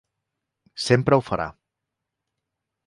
[0.85, 1.47] Sempre ho farà.